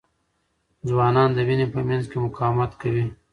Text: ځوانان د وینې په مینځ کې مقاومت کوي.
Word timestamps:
ځوانان 0.89 1.29
د 1.33 1.39
وینې 1.47 1.67
په 1.73 1.79
مینځ 1.87 2.05
کې 2.11 2.17
مقاومت 2.25 2.71
کوي. 2.81 3.05